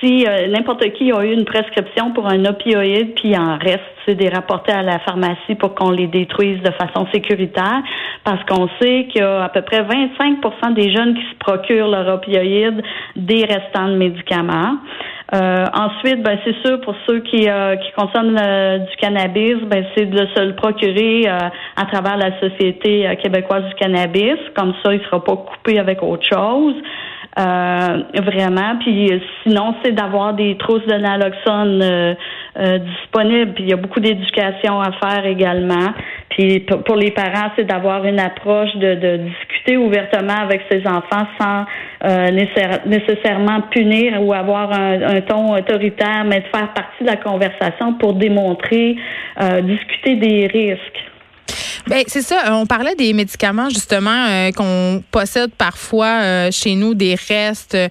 si 0.00 0.26
euh, 0.26 0.48
n'importe 0.48 0.92
qui 0.92 1.12
a 1.12 1.24
eu 1.24 1.32
une 1.32 1.44
prescription 1.44 2.12
pour 2.12 2.26
un 2.26 2.44
opioïde, 2.44 3.14
puis 3.14 3.30
il 3.30 3.38
en 3.38 3.58
reste, 3.58 3.80
c'est 4.04 4.14
de 4.14 4.22
les 4.22 4.28
rapporter 4.28 4.72
à 4.72 4.82
la 4.82 4.98
pharmacie 5.00 5.54
pour 5.58 5.74
qu'on 5.74 5.90
les 5.90 6.06
détruise 6.06 6.60
de 6.62 6.70
façon 6.72 7.06
sécuritaire, 7.12 7.82
parce 8.24 8.42
qu'on 8.44 8.68
sait 8.80 9.06
qu'il 9.10 9.22
y 9.22 9.24
a 9.24 9.44
à 9.44 9.48
peu 9.48 9.62
près 9.62 9.82
25% 9.82 10.74
des 10.74 10.92
jeunes 10.92 11.14
qui 11.14 11.22
se 11.30 11.36
procurent 11.38 11.88
leur 11.88 12.14
opioïde 12.14 12.82
des 13.16 13.44
restants 13.44 13.88
de 13.88 13.96
médicaments. 13.96 14.76
Euh, 15.34 15.64
ensuite, 15.74 16.22
ben, 16.22 16.38
c'est 16.44 16.54
sûr 16.64 16.80
pour 16.82 16.94
ceux 17.06 17.18
qui, 17.20 17.48
euh, 17.48 17.74
qui 17.76 17.90
consomment 17.92 18.36
du 18.36 18.96
cannabis, 18.98 19.56
ben, 19.64 19.84
c'est 19.96 20.06
de 20.06 20.26
se 20.36 20.40
le 20.40 20.54
procurer 20.54 21.26
à 21.26 21.84
travers 21.90 22.16
la 22.16 22.38
Société 22.38 23.08
québécoise 23.22 23.64
du 23.64 23.74
cannabis. 23.74 24.38
Comme 24.54 24.72
ça, 24.84 24.94
il 24.94 25.00
sera 25.02 25.22
pas 25.24 25.36
coupé 25.36 25.78
avec 25.80 26.02
autre 26.02 26.26
chose. 26.28 26.74
Euh, 27.38 28.02
vraiment. 28.14 28.76
Puis 28.80 29.10
sinon, 29.42 29.74
c'est 29.82 29.92
d'avoir 29.92 30.32
des 30.32 30.56
trousses 30.56 30.86
de 30.86 30.94
naloxone 30.94 31.82
euh, 31.82 32.14
euh, 32.58 32.78
disponibles. 32.78 33.52
Puis 33.52 33.64
il 33.64 33.70
y 33.70 33.72
a 33.74 33.76
beaucoup 33.76 34.00
d'éducation 34.00 34.80
à 34.80 34.90
faire 34.92 35.26
également. 35.26 35.92
Puis 36.30 36.60
pour 36.60 36.96
les 36.96 37.10
parents, 37.10 37.50
c'est 37.54 37.64
d'avoir 37.64 38.06
une 38.06 38.20
approche 38.20 38.74
de, 38.76 38.94
de, 38.94 39.16
discuter 39.18 39.76
ouvertement 39.76 40.36
avec 40.40 40.62
ses 40.70 40.86
enfants 40.86 41.26
sans 41.38 41.64
nécessairement 42.86 43.62
punir 43.70 44.22
ou 44.22 44.32
avoir 44.32 44.72
un, 44.72 45.02
un, 45.02 45.20
ton 45.20 45.54
autoritaire, 45.54 46.24
mais 46.24 46.40
de 46.40 46.46
faire 46.46 46.72
partie 46.72 47.02
de 47.02 47.06
la 47.06 47.16
conversation 47.16 47.94
pour 47.94 48.14
démontrer, 48.14 48.96
discuter 49.62 50.16
des 50.16 50.46
risques. 50.46 51.15
Ben 51.86 52.02
c'est 52.08 52.22
ça. 52.22 52.56
On 52.56 52.66
parlait 52.66 52.96
des 52.96 53.12
médicaments 53.12 53.70
justement 53.70 54.26
euh, 54.28 54.50
qu'on 54.50 55.02
possède 55.12 55.52
parfois 55.52 56.20
euh, 56.22 56.50
chez 56.50 56.74
nous, 56.74 56.94
des 56.94 57.14
restes. 57.28 57.74
Euh, 57.74 57.88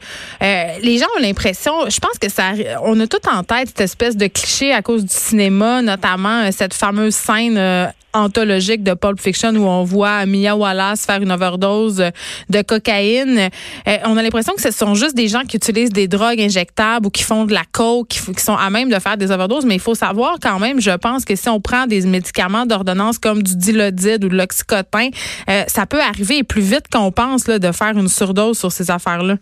les 0.81 0.97
gens 0.97 1.05
ont 1.17 1.21
l'impression, 1.21 1.89
je 1.89 1.99
pense 1.99 2.19
que 2.19 2.29
ça, 2.29 2.51
on 2.83 2.99
a 2.99 3.07
tout 3.07 3.25
en 3.31 3.43
tête 3.43 3.69
cette 3.69 3.81
espèce 3.81 4.17
de 4.17 4.27
cliché 4.27 4.73
à 4.73 4.81
cause 4.81 5.05
du 5.05 5.13
cinéma, 5.13 5.81
notamment 5.81 6.51
cette 6.51 6.73
fameuse 6.73 7.15
scène 7.15 7.93
anthologique 8.15 8.83
de 8.83 8.93
Pulp 8.93 9.19
Fiction 9.19 9.53
où 9.55 9.65
on 9.67 9.83
voit 9.83 10.25
Mia 10.25 10.55
Wallace 10.55 11.05
faire 11.05 11.21
une 11.21 11.31
overdose 11.31 12.03
de 12.49 12.61
cocaïne. 12.61 13.49
Euh, 13.87 13.97
on 14.05 14.17
a 14.17 14.23
l'impression 14.23 14.53
que 14.53 14.61
ce 14.61 14.71
sont 14.71 14.95
juste 14.95 15.15
des 15.15 15.27
gens 15.27 15.41
qui 15.41 15.57
utilisent 15.57 15.91
des 15.91 16.07
drogues 16.07 16.41
injectables 16.41 17.07
ou 17.07 17.09
qui 17.09 17.23
font 17.23 17.45
de 17.45 17.53
la 17.53 17.63
coke, 17.71 18.07
qui, 18.07 18.19
sont 18.41 18.55
à 18.55 18.69
même 18.69 18.89
de 18.89 18.99
faire 18.99 19.17
des 19.17 19.31
overdoses. 19.31 19.65
Mais 19.65 19.75
il 19.75 19.81
faut 19.81 19.95
savoir 19.95 20.37
quand 20.41 20.59
même, 20.59 20.79
je 20.79 20.91
pense 20.91 21.25
que 21.25 21.35
si 21.35 21.49
on 21.49 21.59
prend 21.59 21.85
des 21.85 22.01
médicaments 22.01 22.65
d'ordonnance 22.65 23.19
comme 23.19 23.43
du 23.43 23.55
dilodide 23.55 24.23
ou 24.23 24.29
de 24.29 24.37
l'oxycotin, 24.37 25.09
euh, 25.49 25.63
ça 25.67 25.85
peut 25.85 26.01
arriver 26.01 26.43
plus 26.43 26.61
vite 26.61 26.85
qu'on 26.91 27.11
pense 27.11 27.45
de 27.45 27.71
faire 27.71 27.97
une 27.97 28.07
surdose 28.07 28.57
sur 28.57 28.71
ces 28.71 28.89
affaires-là. 28.89 29.35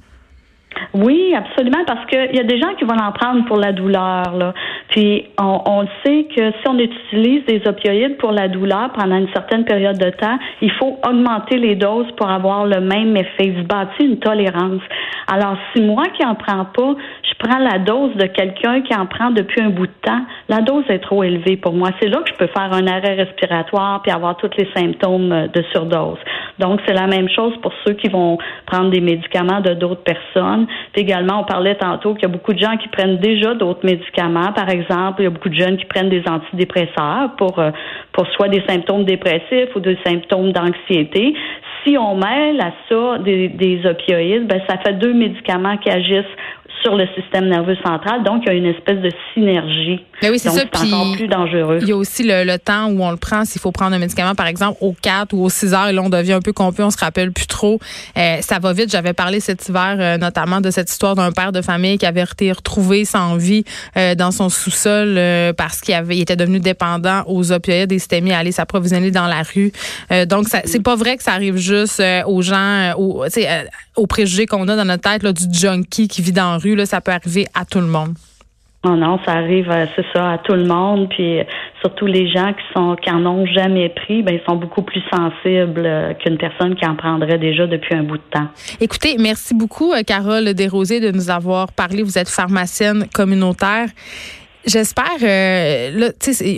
Oui, 0.93 1.33
absolument, 1.35 1.83
parce 1.85 2.05
qu'il 2.05 2.35
y 2.35 2.39
a 2.39 2.43
des 2.43 2.59
gens 2.59 2.73
qui 2.77 2.85
vont 2.85 2.97
en 2.97 3.11
prendre 3.11 3.45
pour 3.45 3.57
la 3.57 3.71
douleur. 3.71 4.35
Là. 4.35 4.53
Puis 4.89 5.25
on, 5.39 5.61
on 5.65 5.87
sait 6.03 6.27
que 6.35 6.51
si 6.51 6.67
on 6.67 6.77
utilise 6.77 7.45
des 7.45 7.61
opioïdes 7.67 8.17
pour 8.17 8.31
la 8.31 8.47
douleur 8.47 8.91
pendant 8.93 9.17
une 9.17 9.31
certaine 9.33 9.65
période 9.65 9.97
de 9.97 10.09
temps, 10.11 10.37
il 10.61 10.71
faut 10.71 10.99
augmenter 11.07 11.57
les 11.57 11.75
doses 11.75 12.11
pour 12.17 12.29
avoir 12.29 12.65
le 12.65 12.79
même 12.79 13.15
effet, 13.17 13.53
se 13.57 13.63
bâtir 13.63 14.05
une 14.05 14.19
tolérance. 14.19 14.81
Alors, 15.27 15.57
si 15.73 15.81
moi 15.81 16.03
qui 16.15 16.25
en 16.25 16.35
prends 16.35 16.65
pas, 16.65 16.95
prends 17.43 17.59
la 17.59 17.79
dose 17.79 18.15
de 18.15 18.25
quelqu'un 18.25 18.81
qui 18.81 18.95
en 18.95 19.05
prend 19.05 19.31
depuis 19.31 19.62
un 19.62 19.69
bout 19.69 19.88
de 19.88 19.93
temps, 20.01 20.21
la 20.50 20.62
dose 20.62 20.85
est 20.89 21.00
trop 21.00 21.23
élevée 21.23 21.57
pour 21.57 21.73
moi. 21.73 21.89
C'est 22.01 22.09
là 22.09 22.19
que 22.19 22.29
je 22.29 22.35
peux 22.35 22.47
faire 22.47 22.71
un 22.71 22.88
arrêt 22.88 23.15
respiratoire 23.15 24.01
puis 24.01 24.12
avoir 24.12 24.38
tous 24.38 24.50
les 24.57 24.67
symptômes 24.75 25.47
de 25.53 25.63
surdose. 25.73 26.17
Donc, 26.59 26.79
c'est 26.88 26.93
la 26.93 27.07
même 27.07 27.29
chose 27.29 27.53
pour 27.62 27.73
ceux 27.85 27.93
qui 27.93 28.07
vont 28.09 28.38
prendre 28.65 28.89
des 28.89 29.01
médicaments 29.01 29.59
de 29.62 29.73
d'autres 29.73 30.03
personnes. 30.03 30.67
Puis 30.93 31.01
également, 31.01 31.41
on 31.41 31.43
parlait 31.43 31.75
tantôt 31.75 32.13
qu'il 32.13 32.23
y 32.23 32.25
a 32.25 32.29
beaucoup 32.29 32.53
de 32.53 32.59
gens 32.59 32.77
qui 32.77 32.88
prennent 32.88 33.17
déjà 33.17 33.55
d'autres 33.55 33.85
médicaments. 33.85 34.51
Par 34.53 34.69
exemple, 34.69 35.21
il 35.21 35.23
y 35.23 35.27
a 35.27 35.31
beaucoup 35.31 35.50
de 35.50 35.59
jeunes 35.59 35.77
qui 35.77 35.85
prennent 35.85 36.09
des 36.09 36.23
antidépresseurs 36.27 37.31
pour, 37.38 37.59
euh, 37.59 37.71
pour 38.12 38.27
soit 38.27 38.50
des 38.50 38.63
symptômes 38.67 39.03
dépressifs 39.03 39.75
ou 39.75 39.79
des 39.79 39.97
symptômes 40.05 40.51
d'anxiété. 40.51 41.33
Si 41.83 41.97
on 41.97 42.15
mêle 42.15 42.62
à 42.62 42.71
ça 42.88 43.17
des, 43.17 43.50
des 43.50 43.85
opioïdes, 43.85 44.47
ben, 44.47 44.62
ça 44.69 44.77
fait 44.77 44.93
deux 44.93 45.13
médicaments 45.13 45.77
qui 45.77 45.89
agissent 45.89 46.23
sur 46.83 46.95
le 46.95 47.07
système 47.15 47.47
nerveux 47.47 47.77
central. 47.83 48.23
Donc, 48.23 48.43
il 48.45 48.47
y 48.47 48.49
a 48.49 48.53
une 48.53 48.65
espèce 48.65 48.99
de 48.99 49.09
synergie. 49.33 50.01
Mais 50.21 50.29
oui, 50.29 50.39
c'est 50.39 50.49
ça. 50.49 50.63
C'est 50.73 50.93
encore 50.93 51.15
plus 51.15 51.27
dangereux. 51.27 51.79
Il 51.81 51.87
y 51.87 51.91
a 51.91 51.97
aussi 51.97 52.23
le, 52.23 52.57
temps 52.57 52.87
où 52.87 53.01
on 53.01 53.11
le 53.11 53.17
prend. 53.17 53.45
S'il 53.45 53.59
faut 53.59 53.71
prendre 53.71 53.95
un 53.95 53.99
médicament, 53.99 54.35
par 54.35 54.47
exemple, 54.47 54.77
aux 54.81 54.95
4 55.01 55.33
ou 55.33 55.43
aux 55.43 55.49
6 55.49 55.73
heures, 55.73 55.87
et 55.87 55.93
là, 55.93 56.01
on 56.01 56.09
devient 56.09 56.33
un 56.33 56.41
peu 56.41 56.53
confus, 56.53 56.83
on 56.83 56.91
se 56.91 56.97
rappelle 56.97 57.31
plus 57.31 57.47
trop. 57.47 57.79
Euh, 58.17 58.37
ça 58.41 58.59
va 58.59 58.73
vite. 58.73 58.91
J'avais 58.91 59.13
parlé 59.13 59.39
cet 59.39 59.67
hiver, 59.67 59.97
euh, 59.99 60.17
notamment, 60.17 60.61
de 60.61 60.71
cette 60.71 60.89
histoire 60.89 61.15
d'un 61.15 61.31
père 61.31 61.51
de 61.51 61.61
famille 61.61 61.97
qui 61.97 62.05
avait 62.05 62.23
été 62.23 62.51
retrouvé 62.51 63.05
sans 63.05 63.37
vie 63.37 63.63
euh, 63.97 64.15
dans 64.15 64.31
son 64.31 64.49
sous-sol 64.49 65.19
parce 65.57 65.81
qu'il 65.81 65.93
avait, 65.93 66.17
il 66.17 66.21
était 66.21 66.35
devenu 66.35 66.59
dépendant 66.59 67.23
aux 67.27 67.51
opioïdes 67.51 67.91
et 67.91 67.99
s'était 67.99 68.21
mis 68.21 68.31
à 68.31 68.39
aller 68.39 68.51
s'approvisionner 68.51 69.11
dans 69.11 69.27
la 69.27 69.41
rue. 69.43 69.71
donc, 70.27 70.47
c'est 70.47 70.83
pas 70.83 70.95
vrai 70.95 71.17
que 71.17 71.23
ça 71.23 71.31
arrive 71.31 71.57
juste 71.57 72.01
aux 72.25 72.41
gens, 72.41 72.93
aux, 72.97 73.25
aux 73.95 74.07
préjugés 74.07 74.45
qu'on 74.45 74.67
a 74.67 74.75
dans 74.75 74.85
notre 74.85 75.09
tête 75.09 75.23
là, 75.23 75.33
du 75.33 75.45
junkie 75.51 76.07
qui 76.07 76.21
vit 76.21 76.31
dans 76.31 76.51
la 76.51 76.57
rue 76.57 76.72
ça 76.85 77.01
peut 77.01 77.11
arriver 77.11 77.45
à 77.53 77.65
tout 77.65 77.79
le 77.79 77.87
monde. 77.87 78.15
Oh 78.85 78.97
non, 78.97 79.17
ça 79.25 79.31
arrive, 79.31 79.71
euh, 79.71 79.85
c'est 79.95 80.05
ça, 80.13 80.31
à 80.33 80.37
tout 80.39 80.51
le 80.51 80.65
monde. 80.65 81.07
Puis 81.07 81.39
euh, 81.39 81.43
surtout 81.79 82.05
les 82.05 82.29
gens 82.29 82.51
qui 82.51 82.63
sont 82.75 82.97
qui 82.97 83.09
en 83.09 83.25
ont 83.25 83.45
jamais 83.45 83.87
pris, 83.87 84.23
ben 84.23 84.35
ils 84.35 84.45
sont 84.45 84.57
beaucoup 84.57 84.81
plus 84.81 85.01
sensibles 85.09 85.85
euh, 85.85 86.13
qu'une 86.15 86.37
personne 86.37 86.75
qui 86.75 86.85
en 86.85 86.95
prendrait 86.95 87.37
déjà 87.37 87.65
depuis 87.65 87.95
un 87.95 88.03
bout 88.03 88.17
de 88.17 88.23
temps. 88.29 88.47
Écoutez, 88.81 89.15
merci 89.17 89.53
beaucoup, 89.53 89.93
Carole 90.05 90.53
Desrosiers, 90.53 90.99
de 90.99 91.11
nous 91.11 91.29
avoir 91.29 91.71
parlé. 91.71 92.03
Vous 92.03 92.17
êtes 92.17 92.27
pharmacienne 92.27 93.05
communautaire. 93.13 93.87
J'espère. 94.65 95.17
Euh, 95.22 95.91
là, 95.91 96.10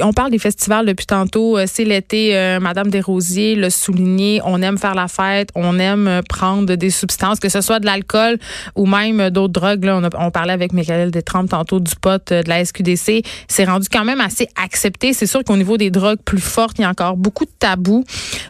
on 0.03 0.13
parle 0.13 0.29
des 0.29 0.37
festivals 0.37 0.85
depuis 0.85 1.07
tantôt. 1.07 1.57
Euh, 1.57 1.65
c'est 1.67 1.85
l'été. 1.85 2.37
Euh, 2.37 2.59
Madame 2.59 2.91
Desrosiers 2.91 3.55
l'a 3.55 3.71
souligné. 3.71 4.41
On 4.45 4.61
aime 4.61 4.77
faire 4.77 4.93
la 4.93 5.07
fête. 5.07 5.49
On 5.55 5.79
aime 5.79 6.07
euh, 6.07 6.21
prendre 6.21 6.75
des 6.75 6.91
substances, 6.91 7.39
que 7.39 7.49
ce 7.49 7.61
soit 7.61 7.79
de 7.79 7.87
l'alcool 7.87 8.37
ou 8.75 8.85
même 8.85 9.31
d'autres 9.31 9.53
drogues. 9.53 9.83
Là, 9.85 9.99
on, 10.19 10.29
parlait 10.29 10.53
avec 10.53 10.71
Michael 10.71 11.09
Détrempe 11.09 11.49
tantôt 11.49 11.79
du 11.79 11.95
pot 11.95 12.21
de 12.31 12.47
la 12.47 12.63
SQDC. 12.63 13.23
C'est 13.47 13.65
rendu 13.65 13.87
quand 13.91 14.05
même 14.05 14.21
assez 14.21 14.47
accepté. 14.63 15.13
C'est 15.13 15.25
sûr 15.25 15.43
qu'au 15.43 15.57
niveau 15.57 15.77
des 15.77 15.89
drogues 15.89 16.19
plus 16.23 16.39
fortes, 16.39 16.77
il 16.77 16.83
y 16.83 16.85
a 16.85 16.89
encore 16.89 17.17
beaucoup 17.17 17.45
de 17.45 17.51
tabous. 17.57 18.03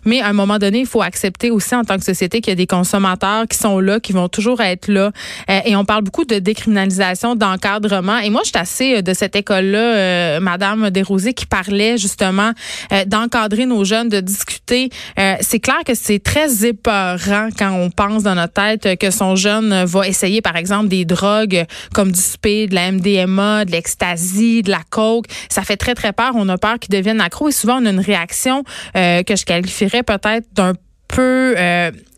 Mais 0.03 0.19
à 0.19 0.27
un 0.27 0.33
moment 0.33 0.57
donné, 0.57 0.79
il 0.79 0.85
faut 0.85 1.01
accepter 1.01 1.49
aussi 1.49 1.75
en 1.75 1.85
tant 1.85 1.97
que 1.97 2.03
société 2.03 2.41
qu'il 2.41 2.51
y 2.51 2.53
a 2.53 2.57
des 2.57 2.67
consommateurs 2.67 3.47
qui 3.47 3.57
sont 3.57 3.79
là, 3.79 4.01
qui 4.01 4.11
vont 4.11 4.27
toujours 4.27 4.59
être 4.59 4.89
là. 4.89 5.11
et 5.47 5.77
on 5.77 5.85
parle 5.85 6.03
beaucoup 6.03 6.25
de 6.25 6.39
décriminalisation, 6.39 7.35
d'encadrement. 7.35 8.17
Et 8.17 8.29
moi, 8.29 8.41
je 8.43 8.49
suis 8.49 8.57
assez 8.57 9.01
de 9.01 9.13
cette 9.13 9.35
école-là, 9.45 9.77
euh, 9.95 10.39
Madame 10.39 10.89
Desrosiers, 10.89 11.35
qui 11.35 11.45
parlait 11.45 11.97
justement 11.97 12.51
euh, 12.91 13.05
d'encadrer 13.05 13.67
nos 13.67 13.83
jeunes, 13.83 14.09
de 14.09 14.19
discuter. 14.19 14.89
Euh, 15.19 15.35
c'est 15.41 15.59
clair 15.59 15.81
que 15.85 15.93
c'est 15.93 16.17
très 16.17 16.65
épeurant 16.65 17.49
quand 17.57 17.71
on 17.71 17.91
pense 17.91 18.23
dans 18.23 18.33
notre 18.33 18.53
tête 18.53 18.97
que 18.97 19.11
son 19.11 19.35
jeune 19.35 19.85
va 19.85 20.07
essayer, 20.07 20.41
par 20.41 20.55
exemple, 20.55 20.87
des 20.87 21.05
drogues 21.05 21.65
comme 21.93 22.11
du 22.11 22.19
speed, 22.19 22.71
de 22.71 22.75
la 22.75 22.91
MDMA, 22.91 23.65
de 23.65 23.71
l'ecstasy, 23.71 24.63
de 24.63 24.71
la 24.71 24.81
coke. 24.89 25.25
Ça 25.49 25.61
fait 25.61 25.77
très, 25.77 25.93
très 25.93 26.11
peur. 26.11 26.31
On 26.33 26.49
a 26.49 26.57
peur 26.57 26.79
qu'ils 26.79 26.95
deviennent 26.95 27.21
accro 27.21 27.49
et 27.49 27.51
souvent, 27.51 27.79
on 27.81 27.85
a 27.85 27.91
une 27.91 27.99
réaction 27.99 28.63
que 28.93 29.35
je 29.35 29.45
qualifierais 29.45 30.03
peut-être 30.03 30.47
d'un 30.53 30.73
peu 31.07 31.55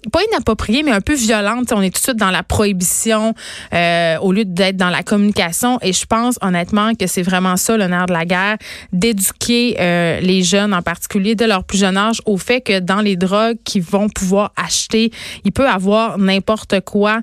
pas 0.10 0.20
inappropriée, 0.32 0.84
mais 0.84 0.92
un 0.92 1.02
peu 1.02 1.16
violente. 1.16 1.72
on 1.72 1.82
est 1.82 1.90
tout 1.90 2.00
de 2.00 2.04
suite 2.04 2.18
dans 2.18 2.32
la 2.32 2.44
prohibition 2.44 3.34
euh, 3.74 4.18
au 4.20 4.32
lieu 4.32 4.46
d'être 4.46 4.78
dans 4.78 4.90
la 4.90 5.04
communication. 5.04 5.80
Et 5.82 5.94
je 5.94 6.06
pense 6.06 6.38
honnêtement 6.42 6.94
que 6.96 7.08
c'est 7.08 7.22
vraiment 7.22 7.58
ça 7.58 7.78
nerf 7.78 8.06
de 8.08 8.14
la 8.14 8.26
guerre, 8.26 8.58
d'éduquer 8.94 9.78
euh, 9.80 10.20
les 10.20 10.44
jeunes 10.44 10.74
en 10.74 10.82
particulier 10.82 11.36
de 11.36 11.46
leur 11.46 11.64
plus 11.64 11.80
jeune 11.80 11.98
âge 11.98 12.22
au 12.26 12.38
fait 12.38 12.62
que 12.62 12.80
dans 12.80 13.02
les 13.02 13.16
drogues 13.16 13.58
qu'ils 13.64 13.84
vont 13.84 14.10
pouvoir 14.10 14.52
acheter, 14.56 15.12
il 15.44 15.52
peut 15.52 15.68
avoir 15.68 16.18
n'importe 16.18 16.82
quoi. 16.82 17.20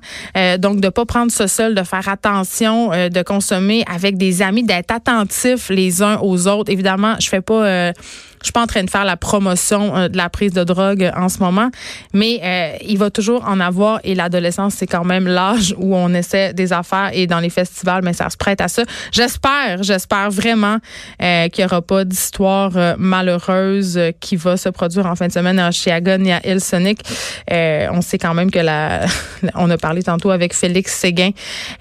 donc 0.59 0.79
de 0.79 0.89
pas 0.89 1.05
prendre 1.05 1.31
ce 1.31 1.47
seul, 1.47 1.75
de 1.75 1.83
faire 1.83 2.07
attention, 2.07 2.89
de 2.89 3.21
consommer 3.21 3.83
avec 3.93 4.17
des 4.17 4.41
amis, 4.41 4.63
d'être 4.63 4.91
attentifs 4.91 5.69
les 5.69 6.01
uns 6.01 6.19
aux 6.21 6.47
autres. 6.47 6.71
Évidemment, 6.71 7.15
je 7.19 7.27
fais 7.27 7.41
pas 7.41 7.91
je 8.45 8.49
suis 8.49 8.53
pas 8.53 8.61
en 8.61 8.67
train 8.67 8.83
de 8.83 8.89
faire 8.91 9.05
la 9.05 9.17
promotion 9.17 9.97
euh, 9.97 10.07
de 10.07 10.17
la 10.17 10.29
prise 10.29 10.53
de 10.53 10.63
drogue 10.63 11.11
en 11.15 11.29
ce 11.29 11.39
moment, 11.39 11.71
mais 12.13 12.39
euh, 12.43 12.77
il 12.87 12.99
va 12.99 13.09
toujours 13.09 13.43
en 13.47 13.59
avoir 13.59 13.99
et 14.03 14.13
l'adolescence, 14.13 14.75
c'est 14.75 14.85
quand 14.85 15.03
même 15.03 15.25
l'âge 15.27 15.73
où 15.79 15.95
on 15.95 16.13
essaie 16.13 16.53
des 16.53 16.71
affaires 16.71 17.09
et 17.11 17.25
dans 17.25 17.39
les 17.39 17.49
festivals, 17.49 18.03
mais 18.03 18.13
ça 18.13 18.29
se 18.29 18.37
prête 18.37 18.61
à 18.61 18.67
ça. 18.67 18.83
J'espère, 19.11 19.81
j'espère 19.81 20.29
vraiment 20.29 20.77
euh, 21.23 21.47
qu'il 21.49 21.65
n'y 21.65 21.71
aura 21.71 21.81
pas 21.81 22.05
d'histoire 22.05 22.73
malheureuse 22.99 23.99
qui 24.19 24.35
va 24.35 24.57
se 24.57 24.69
produire 24.69 25.07
en 25.07 25.15
fin 25.15 25.25
de 25.25 25.31
semaine 25.31 25.57
à 25.57 25.71
Chiagon 25.71 26.23
et 26.25 26.33
à 26.33 26.45
Hillsonic. 26.45 26.99
on 27.49 28.01
sait 28.01 28.19
quand 28.19 28.35
même 28.35 28.51
que 28.51 28.59
la, 28.59 29.07
on 29.55 29.71
a 29.71 29.77
parlé 29.79 30.03
tantôt 30.03 30.29
avec 30.29 30.53
Félix 30.53 30.93
Séguin 30.93 31.31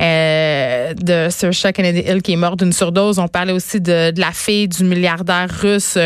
de 0.00 1.28
Sir 1.28 1.73
Kennedy 1.75 2.11
Hill 2.11 2.23
qui 2.23 2.33
est 2.33 2.37
mort 2.37 2.56
d'une 2.56 2.73
surdose. 2.73 3.18
On 3.18 3.28
parlait 3.28 3.52
aussi 3.52 3.83
de, 3.83 4.12
de 4.12 4.21
la 4.21 4.33
fille 4.33 4.66
du 4.66 4.85
milliardaire 4.85 5.50
russe 5.61 5.99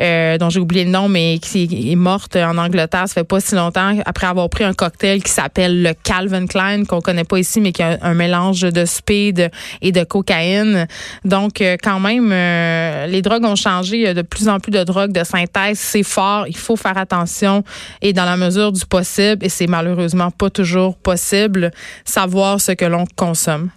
euh, 0.00 0.38
dont 0.38 0.50
j'ai 0.50 0.60
oublié 0.60 0.84
le 0.84 0.90
nom, 0.90 1.08
mais 1.08 1.38
qui 1.38 1.90
est 1.90 1.96
morte 1.96 2.36
en 2.36 2.56
Angleterre, 2.58 3.08
ça 3.08 3.14
fait 3.14 3.24
pas 3.24 3.40
si 3.40 3.54
longtemps, 3.54 3.98
après 4.04 4.26
avoir 4.26 4.48
pris 4.48 4.64
un 4.64 4.74
cocktail 4.74 5.22
qui 5.22 5.30
s'appelle 5.30 5.82
le 5.82 5.92
Calvin 5.94 6.46
Klein, 6.46 6.84
qu'on 6.84 7.00
connaît 7.00 7.24
pas 7.24 7.38
ici, 7.38 7.60
mais 7.60 7.72
qui 7.72 7.82
a 7.82 7.98
un 8.02 8.14
mélange 8.14 8.62
de 8.62 8.84
speed 8.84 9.50
et 9.80 9.92
de 9.92 10.04
cocaïne. 10.04 10.86
Donc, 11.24 11.60
euh, 11.60 11.76
quand 11.82 12.00
même, 12.00 12.30
euh, 12.32 13.06
les 13.06 13.22
drogues 13.22 13.44
ont 13.44 13.56
changé. 13.56 13.96
Il 13.96 14.02
y 14.02 14.06
a 14.06 14.14
de 14.14 14.22
plus 14.22 14.48
en 14.48 14.60
plus 14.60 14.72
de 14.72 14.82
drogues 14.84 15.12
de 15.12 15.24
synthèse. 15.24 15.78
C'est 15.78 16.02
fort. 16.02 16.46
Il 16.48 16.56
faut 16.56 16.76
faire 16.76 16.96
attention 16.98 17.64
et 18.00 18.12
dans 18.12 18.24
la 18.24 18.36
mesure 18.36 18.72
du 18.72 18.84
possible, 18.86 19.44
et 19.44 19.48
c'est 19.48 19.66
malheureusement 19.66 20.30
pas 20.30 20.50
toujours 20.50 20.96
possible, 20.96 21.70
savoir 22.04 22.60
ce 22.60 22.72
que 22.72 22.84
l'on 22.84 23.04
consomme. 23.16 23.70